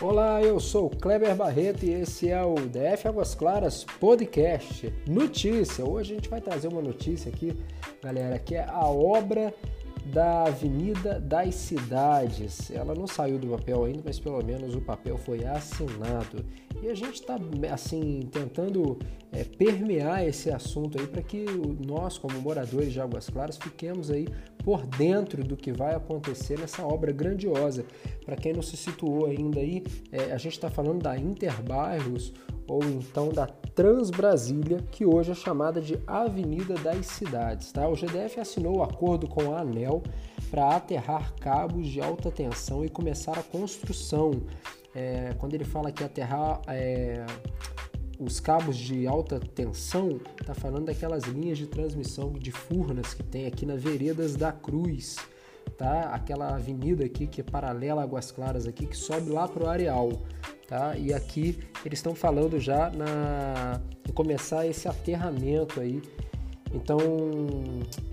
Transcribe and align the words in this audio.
Olá, 0.00 0.40
eu 0.40 0.60
sou 0.60 0.88
Kleber 0.88 1.34
Barreto 1.34 1.84
e 1.84 1.90
esse 1.90 2.30
é 2.30 2.40
o 2.40 2.54
DF 2.54 3.08
Águas 3.08 3.34
Claras 3.34 3.82
Podcast. 3.82 4.94
Notícia! 5.08 5.84
Hoje 5.84 6.12
a 6.12 6.14
gente 6.14 6.28
vai 6.28 6.40
trazer 6.40 6.68
uma 6.68 6.80
notícia 6.80 7.28
aqui, 7.28 7.52
galera, 8.00 8.38
que 8.38 8.54
é 8.54 8.64
a 8.64 8.86
obra 8.86 9.52
da 10.12 10.44
Avenida 10.44 11.18
das 11.18 11.56
Cidades. 11.56 12.70
Ela 12.70 12.94
não 12.94 13.08
saiu 13.08 13.40
do 13.40 13.48
papel 13.48 13.86
ainda, 13.86 14.00
mas 14.04 14.20
pelo 14.20 14.40
menos 14.44 14.76
o 14.76 14.80
papel 14.80 15.18
foi 15.18 15.44
assinado. 15.44 16.44
E 16.80 16.88
a 16.88 16.94
gente 16.94 17.14
está 17.14 17.36
assim 17.72 18.28
tentando 18.30 19.00
é, 19.32 19.42
permear 19.42 20.24
esse 20.24 20.48
assunto 20.48 20.96
aí 21.00 21.08
para 21.08 21.22
que 21.22 21.44
nós, 21.84 22.16
como 22.16 22.40
moradores 22.40 22.92
de 22.92 23.00
Águas 23.00 23.28
Claras, 23.28 23.56
fiquemos 23.56 24.12
aí 24.12 24.28
por 24.64 24.86
dentro 24.86 25.42
do 25.44 25.56
que 25.56 25.72
vai 25.72 25.94
acontecer 25.94 26.58
nessa 26.58 26.84
obra 26.84 27.12
grandiosa. 27.12 27.84
Para 28.24 28.36
quem 28.36 28.52
não 28.52 28.62
se 28.62 28.76
situou 28.76 29.26
ainda 29.26 29.60
aí, 29.60 29.82
é, 30.12 30.32
a 30.32 30.38
gente 30.38 30.52
está 30.52 30.70
falando 30.70 31.02
da 31.02 31.16
Interbairros 31.16 32.32
ou 32.68 32.84
então 32.84 33.30
da 33.30 33.46
Transbrasília, 33.46 34.84
que 34.90 35.06
hoje 35.06 35.32
é 35.32 35.34
chamada 35.34 35.80
de 35.80 35.98
Avenida 36.06 36.74
das 36.74 37.06
Cidades. 37.06 37.72
Tá? 37.72 37.88
O 37.88 37.94
GDF 37.94 38.38
assinou 38.38 38.78
o 38.78 38.82
acordo 38.82 39.26
com 39.26 39.54
a 39.54 39.60
ANEL 39.60 40.02
para 40.50 40.76
aterrar 40.76 41.34
cabos 41.36 41.88
de 41.88 42.00
alta 42.00 42.30
tensão 42.30 42.84
e 42.84 42.88
começar 42.88 43.38
a 43.38 43.42
construção. 43.42 44.42
É, 44.94 45.34
quando 45.38 45.54
ele 45.54 45.64
fala 45.64 45.92
que 45.92 46.02
aterrar 46.02 46.60
é, 46.66 47.24
os 48.18 48.40
cabos 48.40 48.76
de 48.76 49.06
alta 49.06 49.38
tensão, 49.38 50.20
está 50.40 50.54
falando 50.54 50.86
daquelas 50.86 51.24
linhas 51.24 51.56
de 51.56 51.66
transmissão 51.66 52.32
de 52.32 52.50
Furnas 52.50 53.14
que 53.14 53.22
tem 53.22 53.46
aqui 53.46 53.64
na 53.64 53.76
Veredas 53.76 54.34
da 54.34 54.50
Cruz, 54.50 55.16
tá? 55.76 56.10
Aquela 56.12 56.56
avenida 56.56 57.04
aqui 57.04 57.26
que 57.26 57.40
é 57.40 57.44
paralela 57.44 58.00
a 58.00 58.04
Águas 58.04 58.32
Claras 58.32 58.66
aqui, 58.66 58.86
que 58.86 58.96
sobe 58.96 59.30
lá 59.30 59.46
para 59.46 59.64
o 59.64 59.68
areal, 59.68 60.10
tá? 60.66 60.96
E 60.96 61.12
aqui 61.14 61.58
eles 61.84 62.00
estão 62.00 62.14
falando 62.14 62.58
já 62.58 62.90
na 62.90 63.80
em 64.08 64.12
começar 64.12 64.66
esse 64.66 64.88
aterramento 64.88 65.80
aí. 65.80 66.02
Então, 66.74 66.98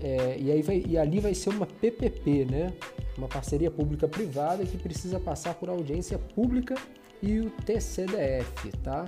é, 0.00 0.38
e, 0.38 0.50
aí 0.50 0.62
vai, 0.62 0.82
e 0.86 0.96
ali 0.96 1.20
vai 1.20 1.34
ser 1.34 1.50
uma 1.50 1.66
PPP, 1.66 2.46
né? 2.46 2.72
Uma 3.18 3.28
parceria 3.28 3.70
pública-privada 3.70 4.64
que 4.64 4.78
precisa 4.78 5.18
passar 5.18 5.54
por 5.54 5.68
audiência 5.68 6.18
pública 6.18 6.74
e 7.22 7.40
o 7.40 7.50
TCDF, 7.50 8.70
tá? 8.82 9.04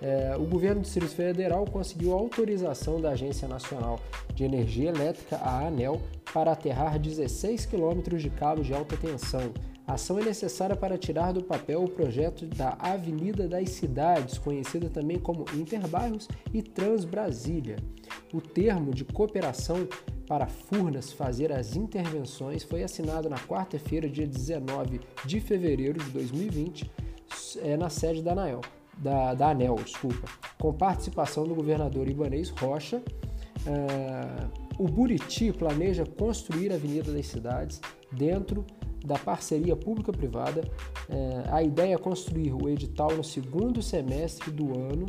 É, 0.00 0.36
o 0.36 0.44
governo 0.44 0.82
do 0.82 0.84
Distrito 0.84 1.14
Federal 1.14 1.64
conseguiu 1.64 2.12
autorização 2.12 3.00
da 3.00 3.10
Agência 3.10 3.48
Nacional 3.48 3.98
de 4.34 4.44
Energia 4.44 4.90
Elétrica, 4.90 5.36
a 5.36 5.66
ANEL, 5.66 6.00
para 6.34 6.52
aterrar 6.52 6.98
16 6.98 7.64
quilômetros 7.64 8.20
de 8.20 8.28
cabos 8.28 8.66
de 8.66 8.74
alta 8.74 8.96
tensão. 8.96 9.52
A 9.86 9.94
ação 9.94 10.18
é 10.18 10.24
necessária 10.24 10.74
para 10.76 10.98
tirar 10.98 11.32
do 11.32 11.44
papel 11.44 11.84
o 11.84 11.88
projeto 11.88 12.44
da 12.44 12.76
Avenida 12.78 13.46
das 13.46 13.70
Cidades, 13.70 14.36
conhecida 14.36 14.90
também 14.90 15.18
como 15.18 15.46
Interbairros 15.54 16.28
e 16.52 16.60
Transbrasília. 16.60 17.76
O 18.34 18.40
termo 18.40 18.92
de 18.92 19.04
cooperação 19.04 19.88
para 20.26 20.48
Furnas 20.48 21.12
fazer 21.12 21.52
as 21.52 21.76
intervenções 21.76 22.64
foi 22.64 22.82
assinado 22.82 23.30
na 23.30 23.38
quarta-feira, 23.38 24.08
dia 24.08 24.26
19 24.26 25.00
de 25.24 25.40
fevereiro 25.40 26.02
de 26.02 26.10
2020, 26.10 26.90
é, 27.62 27.76
na 27.76 27.88
sede 27.88 28.22
da 28.22 28.32
ANEL 28.32 28.60
da, 28.96 29.34
da 29.34 29.50
ANEL, 29.50 29.76
desculpa, 29.76 30.28
com 30.58 30.72
participação 30.72 31.46
do 31.46 31.54
governador 31.54 32.08
Ibanez 32.08 32.50
Rocha. 32.50 33.02
Uh, 33.66 34.66
o 34.78 34.88
Buriti 34.88 35.52
planeja 35.52 36.04
construir 36.04 36.72
a 36.72 36.76
Avenida 36.76 37.12
das 37.12 37.26
Cidades 37.26 37.80
dentro 38.12 38.64
da 39.04 39.18
parceria 39.18 39.76
pública-privada. 39.76 40.62
Uh, 41.08 41.54
a 41.54 41.62
ideia 41.62 41.94
é 41.94 41.98
construir 41.98 42.52
o 42.52 42.68
edital 42.68 43.14
no 43.16 43.24
segundo 43.24 43.82
semestre 43.82 44.50
do 44.50 44.78
ano 44.78 45.06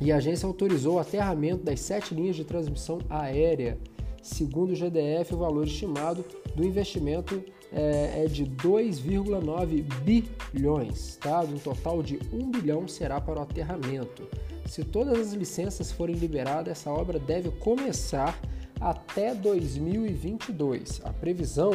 e 0.00 0.10
a 0.10 0.16
agência 0.16 0.46
autorizou 0.46 0.96
o 0.96 0.98
aterramento 0.98 1.62
das 1.62 1.80
sete 1.80 2.14
linhas 2.14 2.34
de 2.34 2.44
transmissão 2.44 2.98
aérea. 3.08 3.78
Segundo 4.20 4.72
o 4.72 4.74
GDF, 4.74 5.34
o 5.34 5.38
valor 5.38 5.66
estimado 5.66 6.24
do 6.54 6.64
investimento 6.64 7.42
é, 7.72 8.24
é 8.24 8.26
de 8.26 8.44
2,9 8.44 9.84
bilhões, 10.02 11.16
tá? 11.16 11.40
Um 11.40 11.58
total 11.58 12.02
de 12.02 12.18
1 12.32 12.50
bilhão 12.50 12.86
será 12.86 13.20
para 13.20 13.38
o 13.38 13.42
aterramento. 13.42 14.28
Se 14.66 14.84
todas 14.84 15.18
as 15.18 15.32
licenças 15.32 15.90
forem 15.90 16.14
liberadas, 16.14 16.72
essa 16.72 16.90
obra 16.90 17.18
deve 17.18 17.50
começar 17.50 18.38
até 18.80 19.34
2022. 19.34 21.00
A 21.04 21.12
previsão 21.12 21.72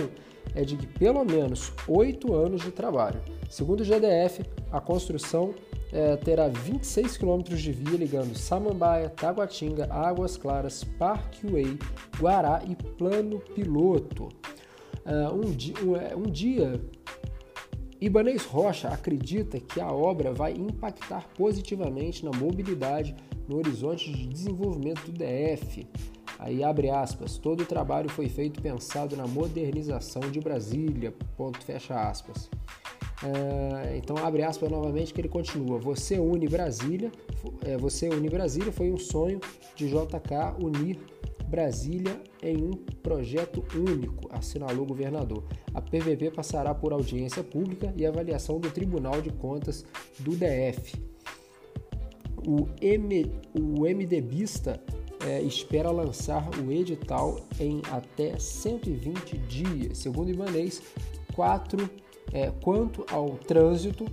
é 0.53 0.63
de 0.63 0.77
que 0.77 0.87
pelo 0.87 1.23
menos 1.23 1.71
oito 1.87 2.33
anos 2.33 2.61
de 2.61 2.71
trabalho. 2.71 3.21
Segundo 3.49 3.81
o 3.81 3.83
GDF, 3.83 4.43
a 4.71 4.79
construção 4.79 5.53
é, 5.91 6.15
terá 6.17 6.47
26 6.47 7.17
quilômetros 7.17 7.61
de 7.61 7.71
via 7.71 7.97
ligando 7.97 8.37
Samambaia, 8.37 9.09
Taguatinga, 9.09 9.87
Águas 9.91 10.35
Claras, 10.37 10.83
Parkway, 10.83 11.77
Guará 12.19 12.61
e 12.67 12.75
Plano 12.75 13.39
Piloto. 13.55 14.29
Uh, 15.07 15.33
um, 15.33 15.51
di 15.51 15.73
um, 15.81 15.95
é, 15.95 16.13
um 16.13 16.23
dia, 16.23 16.81
Ibanez 18.01 18.43
Rocha 18.43 18.89
acredita 18.89 19.57
que 19.57 19.79
a 19.79 19.89
obra 19.89 20.33
vai 20.33 20.51
impactar 20.51 21.25
positivamente 21.29 22.25
na 22.25 22.31
mobilidade 22.31 23.15
no 23.47 23.57
horizonte 23.57 24.11
de 24.11 24.27
desenvolvimento 24.27 25.09
do 25.09 25.13
DF. 25.13 25.87
Aí 26.37 26.63
abre 26.63 26.89
aspas, 26.89 27.37
todo 27.37 27.61
o 27.61 27.65
trabalho 27.65 28.09
foi 28.09 28.27
feito 28.29 28.61
pensado 28.61 29.15
na 29.15 29.25
modernização 29.25 30.21
de 30.29 30.39
Brasília, 30.39 31.13
ponto 31.35 31.63
fecha 31.63 31.95
aspas. 31.95 32.49
Uh, 33.23 33.95
então 33.95 34.15
abre 34.17 34.43
aspas 34.43 34.69
novamente 34.69 35.11
que 35.13 35.21
ele 35.21 35.29
continua. 35.29 35.79
Você 35.79 36.19
une 36.19 36.47
Brasília, 36.47 37.11
é, 37.65 37.75
você 37.77 38.09
une 38.09 38.29
Brasília 38.29 38.71
foi 38.71 38.91
um 38.91 38.97
sonho 38.97 39.39
de 39.75 39.87
JK 39.87 40.61
unir 40.61 40.99
Brasília 41.47 42.21
em 42.41 42.57
um 42.57 42.71
projeto 42.71 43.63
único, 43.75 44.29
assinalou 44.31 44.83
o 44.83 44.87
governador. 44.87 45.43
A 45.73 45.81
PVP 45.81 46.31
passará 46.31 46.73
por 46.75 46.91
audiência 46.91 47.43
pública 47.43 47.93
e 47.95 48.05
avaliação 48.05 48.59
do 48.59 48.69
Tribunal 48.69 49.21
de 49.21 49.31
Contas 49.31 49.85
do 50.19 50.31
DF. 50.31 51.01
O, 52.45 52.67
M, 52.81 53.31
o 53.53 53.81
MDBista 53.81 54.81
é, 55.25 55.41
espera 55.41 55.91
lançar 55.91 56.47
o 56.59 56.71
edital 56.71 57.41
em 57.59 57.81
até 57.91 58.37
120 58.37 59.37
dias. 59.39 59.97
Segundo 59.97 60.29
Ibanês, 60.29 60.81
quatro, 61.33 61.89
é, 62.31 62.51
quanto 62.63 63.05
ao 63.11 63.31
trânsito, 63.31 64.05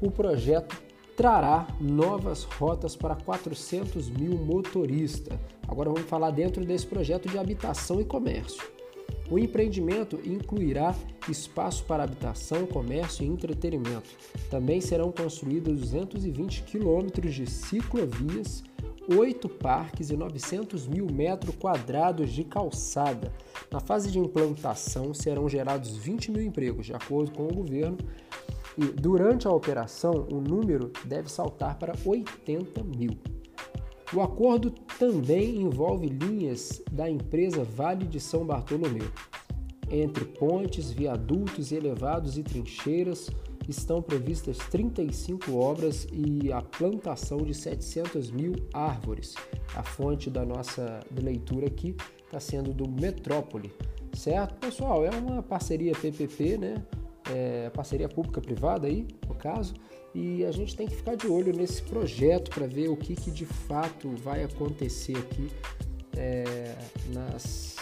o 0.00 0.10
projeto 0.10 0.85
trará 1.16 1.66
novas 1.80 2.44
rotas 2.44 2.94
para 2.94 3.16
400 3.16 4.10
mil 4.10 4.36
motoristas. 4.36 5.38
Agora 5.66 5.90
vamos 5.90 6.08
falar 6.08 6.30
dentro 6.30 6.64
desse 6.64 6.86
projeto 6.86 7.28
de 7.28 7.38
habitação 7.38 8.00
e 8.00 8.04
comércio. 8.04 8.62
O 9.30 9.38
empreendimento 9.38 10.20
incluirá 10.24 10.94
espaço 11.28 11.84
para 11.84 12.04
habitação, 12.04 12.66
comércio 12.66 13.24
e 13.24 13.28
entretenimento. 13.28 14.10
Também 14.50 14.80
serão 14.80 15.10
construídos 15.10 15.80
220 15.80 16.62
quilômetros 16.62 17.34
de 17.34 17.50
ciclovias, 17.50 18.62
oito 19.08 19.48
parques 19.48 20.10
e 20.10 20.16
900 20.16 20.86
mil 20.86 21.06
metros 21.10 21.56
quadrados 21.56 22.30
de 22.30 22.44
calçada. 22.44 23.32
Na 23.70 23.80
fase 23.80 24.10
de 24.10 24.18
implantação 24.18 25.12
serão 25.12 25.48
gerados 25.48 25.96
20 25.96 26.30
mil 26.30 26.42
empregos, 26.42 26.86
de 26.86 26.94
acordo 26.94 27.32
com 27.32 27.46
o 27.46 27.54
governo, 27.54 27.98
e 28.76 28.84
durante 28.84 29.46
a 29.46 29.52
operação 29.52 30.26
o 30.30 30.40
número 30.40 30.92
deve 31.04 31.30
saltar 31.30 31.78
para 31.78 31.94
80 32.04 32.82
mil. 32.84 33.18
O 34.14 34.20
acordo 34.20 34.70
também 34.98 35.60
envolve 35.60 36.06
linhas 36.06 36.82
da 36.92 37.10
empresa 37.10 37.64
Vale 37.64 38.06
de 38.06 38.20
São 38.20 38.46
Bartolomeu. 38.46 39.10
Entre 39.90 40.24
pontes, 40.24 40.90
viadutos, 40.90 41.72
elevados 41.72 42.38
e 42.38 42.42
trincheiras 42.42 43.30
estão 43.68 44.00
previstas 44.00 44.58
35 44.58 45.56
obras 45.56 46.06
e 46.12 46.52
a 46.52 46.62
plantação 46.62 47.38
de 47.38 47.52
700 47.54 48.30
mil 48.30 48.54
árvores. 48.72 49.34
A 49.74 49.82
fonte 49.82 50.30
da 50.30 50.44
nossa 50.44 51.00
leitura 51.20 51.66
aqui 51.66 51.96
está 52.24 52.38
sendo 52.38 52.72
do 52.72 52.88
Metrópole, 52.88 53.72
certo? 54.12 54.54
Pessoal, 54.56 55.04
é 55.04 55.10
uma 55.10 55.42
parceria 55.42 55.92
PPP, 55.92 56.58
né? 56.58 56.86
É, 57.30 57.70
parceria 57.70 58.08
pública-privada 58.08 58.86
aí, 58.86 59.06
no 59.28 59.34
caso, 59.34 59.74
e 60.14 60.44
a 60.44 60.50
gente 60.50 60.74
tem 60.74 60.86
que 60.86 60.96
ficar 60.96 61.14
de 61.14 61.26
olho 61.26 61.54
nesse 61.54 61.82
projeto 61.82 62.50
para 62.50 62.66
ver 62.66 62.88
o 62.88 62.96
que, 62.96 63.14
que 63.14 63.30
de 63.30 63.44
fato 63.44 64.08
vai 64.16 64.44
acontecer 64.44 65.16
aqui 65.18 65.50
é, 66.16 66.74
nas, 67.12 67.76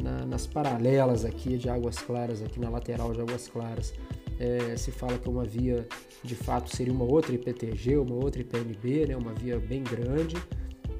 na, 0.00 0.24
nas 0.24 0.46
paralelas 0.46 1.24
aqui 1.24 1.56
de 1.56 1.68
Águas 1.68 1.98
Claras, 1.98 2.42
aqui 2.42 2.60
na 2.60 2.70
lateral 2.70 3.12
de 3.12 3.20
Águas 3.20 3.48
Claras. 3.48 3.92
É, 4.38 4.76
se 4.76 4.90
fala 4.90 5.18
que 5.18 5.28
uma 5.28 5.44
via 5.44 5.86
de 6.22 6.34
fato 6.34 6.74
seria 6.74 6.92
uma 6.92 7.04
outra 7.04 7.34
IPTG, 7.34 7.96
uma 7.96 8.14
outra 8.14 8.40
IPNB, 8.40 9.06
né, 9.06 9.16
uma 9.16 9.32
via 9.32 9.58
bem 9.58 9.82
grande. 9.82 10.36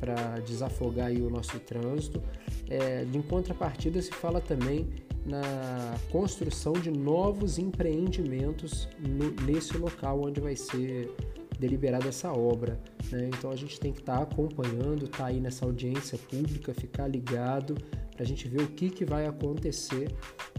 Para 0.01 0.41
desafogar 0.41 1.07
aí 1.07 1.23
o 1.23 1.31
nosso 1.31 1.59
trânsito. 1.61 2.23
É, 2.69 3.07
em 3.13 3.23
contrapartida, 3.23 4.01
se 4.01 4.11
fala 4.11 4.41
também 4.41 4.89
na 5.25 5.95
construção 6.11 6.75
de 6.75 6.91
novos 6.91 7.59
empreendimentos 7.59 8.89
no, 8.99 9.31
nesse 9.47 9.77
local 9.79 10.23
onde 10.23 10.41
vai 10.41 10.55
ser 10.55 11.11
deliberada 11.59 12.09
essa 12.09 12.33
obra. 12.33 12.79
Né? 13.11 13.31
Então 13.37 13.51
a 13.51 13.57
gente 13.57 13.79
tem 13.81 13.93
que 13.93 14.01
estar 14.01 14.19
tá 14.19 14.23
acompanhando, 14.23 15.07
estar 15.07 15.19
tá 15.19 15.27
aí 15.27 15.41
nessa 15.41 15.65
audiência 15.65 16.19
pública, 16.19 16.75
ficar 16.75 17.09
ligado 17.09 17.77
para 18.15 18.23
a 18.23 18.27
gente 18.27 18.47
ver 18.49 18.63
o 18.63 18.69
que, 18.69 18.91
que 18.91 19.05
vai 19.05 19.27
acontecer 19.27 20.09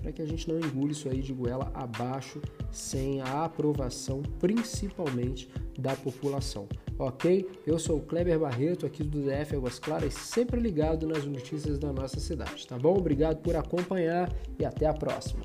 para 0.01 0.11
que 0.11 0.21
a 0.21 0.25
gente 0.25 0.47
não 0.47 0.59
engule 0.59 0.91
isso 0.91 1.09
aí 1.09 1.21
de 1.21 1.33
goela 1.33 1.71
abaixo 1.73 2.41
sem 2.71 3.21
a 3.21 3.45
aprovação, 3.45 4.21
principalmente 4.39 5.49
da 5.79 5.95
população. 5.95 6.67
Ok? 6.97 7.49
Eu 7.67 7.77
sou 7.77 7.97
o 7.97 8.01
Kleber 8.01 8.39
Barreto, 8.39 8.85
aqui 8.85 9.03
do 9.03 9.21
DF 9.21 9.55
Águas 9.55 9.79
Claras, 9.79 10.13
sempre 10.13 10.59
ligado 10.59 11.05
nas 11.05 11.25
notícias 11.25 11.77
da 11.77 11.91
nossa 11.91 12.19
cidade, 12.19 12.65
tá 12.65 12.77
bom? 12.77 12.95
Obrigado 12.97 13.41
por 13.41 13.55
acompanhar 13.55 14.31
e 14.57 14.65
até 14.65 14.85
a 14.85 14.93
próxima. 14.93 15.43